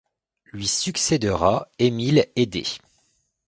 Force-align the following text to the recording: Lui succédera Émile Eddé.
Lui 0.45 0.67
succédera 0.67 1.69
Émile 1.77 2.27
Eddé. 2.35 2.65